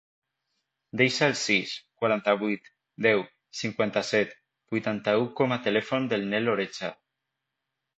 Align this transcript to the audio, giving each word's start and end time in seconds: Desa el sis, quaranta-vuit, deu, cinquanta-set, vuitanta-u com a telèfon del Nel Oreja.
Desa 1.01 1.27
el 1.31 1.35
sis, 1.41 1.73
quaranta-vuit, 1.99 2.73
deu, 3.09 3.23
cinquanta-set, 3.63 4.35
vuitanta-u 4.75 5.33
com 5.43 5.59
a 5.61 5.65
telèfon 5.71 6.13
del 6.15 6.31
Nel 6.35 6.55
Oreja. 6.61 6.97